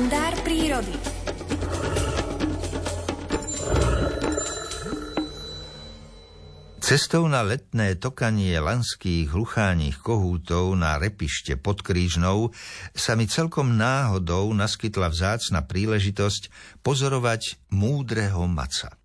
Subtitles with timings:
[0.00, 0.96] kalendár prírody.
[6.80, 12.48] Cestou na letné tokanie lanských hlucháních kohútov na repište pod Krížnou
[12.96, 16.48] sa mi celkom náhodou naskytla vzácna príležitosť
[16.80, 18.96] pozorovať múdreho maca.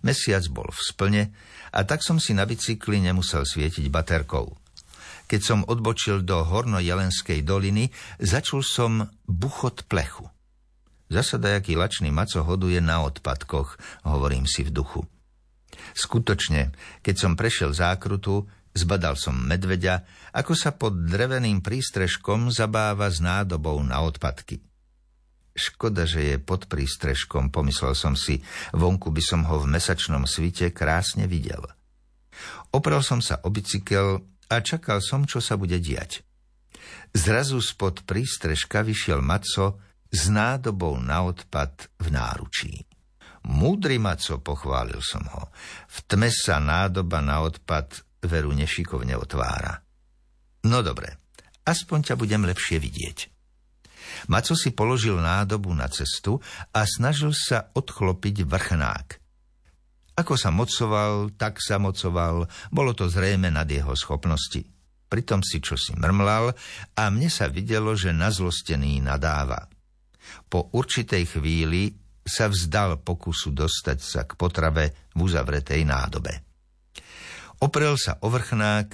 [0.00, 1.22] Mesiac bol v splne
[1.68, 4.56] a tak som si na bicykli nemusel svietiť baterkou.
[5.28, 10.24] Keď som odbočil do Hornojelenskej doliny, začul som buchot plechu.
[11.12, 13.76] Zasa dajaký lačný maco hoduje na odpadkoch,
[14.08, 15.04] hovorím si v duchu.
[15.92, 16.72] Skutočne,
[17.04, 23.80] keď som prešiel zákrutu, zbadal som medveďa, ako sa pod dreveným prístrežkom zabáva s nádobou
[23.84, 24.64] na odpadky.
[25.58, 28.40] Škoda, že je pod prístrežkom, pomyslel som si,
[28.70, 31.66] vonku by som ho v mesačnom svite krásne videl.
[32.70, 36.24] Oprel som sa o bicykel a čakal som, čo sa bude diať.
[37.12, 42.74] Zrazu spod prístrežka vyšiel Maco s nádobou na odpad v náručí.
[43.48, 45.48] Múdry Maco, pochválil som ho.
[45.88, 49.80] V tme sa nádoba na odpad veru nešikovne otvára.
[50.68, 51.16] No dobre,
[51.64, 53.18] aspoň ťa budem lepšie vidieť.
[54.28, 56.40] Maco si položil nádobu na cestu
[56.74, 59.27] a snažil sa odchlopiť vrchnák.
[60.18, 64.66] Ako sa mocoval, tak sa mocoval, bolo to zrejme nad jeho schopnosti.
[65.06, 66.52] Pritom si čosi mrmlal
[66.98, 69.70] a mne sa videlo, že nazlostený nadáva.
[70.50, 71.94] Po určitej chvíli
[72.26, 76.44] sa vzdal pokusu dostať sa k potrave v uzavretej nádobe.
[77.64, 78.88] Oprel sa o vrchnák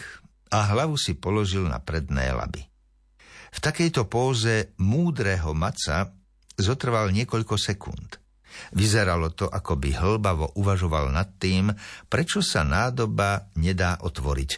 [0.54, 2.62] a hlavu si položil na predné laby.
[3.54, 6.14] V takejto póze múdreho maca
[6.54, 8.23] zotrval niekoľko sekúnd.
[8.72, 11.72] Vyzeralo to, ako by hlbavo uvažoval nad tým,
[12.08, 14.50] prečo sa nádoba nedá otvoriť.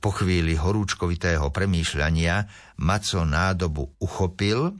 [0.00, 2.48] Po chvíli horúčkovitého premýšľania
[2.80, 4.72] Maco nádobu uchopil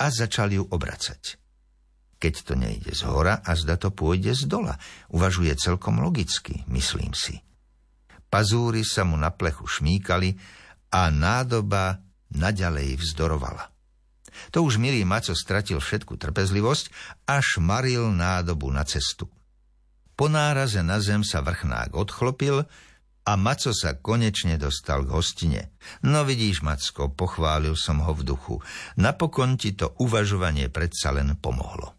[0.00, 1.44] a začal ju obracať
[2.24, 4.80] keď to nejde z hora a zda to pôjde z dola.
[5.12, 7.36] Uvažuje celkom logicky, myslím si.
[8.32, 10.32] Pazúry sa mu na plechu šmíkali
[10.88, 12.00] a nádoba
[12.32, 13.73] naďalej vzdorovala.
[14.52, 16.90] To už milý Maco stratil všetku trpezlivosť
[17.28, 19.30] a šmaril nádobu na cestu.
[20.14, 22.62] Po náraze na zem sa vrchnák odchlopil
[23.24, 25.60] a Maco sa konečne dostal k hostine.
[26.04, 28.56] No vidíš, Macko, pochválil som ho v duchu.
[29.00, 31.96] Napokon ti to uvažovanie predsa len pomohlo.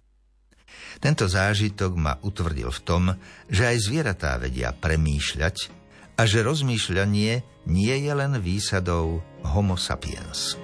[1.01, 3.03] Tento zážitok ma utvrdil v tom,
[3.51, 5.55] že aj zvieratá vedia premýšľať
[6.15, 7.33] a že rozmýšľanie
[7.67, 10.55] nie je len výsadou homo sapiens.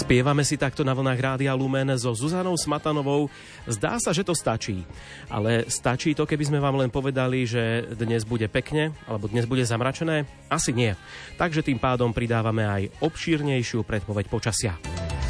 [0.00, 3.28] Spievame si takto na vlnách Rádia Lumen so Zuzanou Smatanovou.
[3.68, 4.80] Zdá sa, že to stačí.
[5.28, 9.60] Ale stačí to, keby sme vám len povedali, že dnes bude pekne, alebo dnes bude
[9.60, 10.24] zamračené?
[10.48, 10.96] Asi nie.
[11.36, 14.99] Takže tým pádom pridávame aj obšírnejšiu predpoveď počasia.